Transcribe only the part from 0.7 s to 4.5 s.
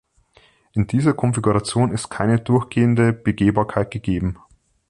In dieser Konfiguration ist keine durchgehende Begehbarkeit gegeben.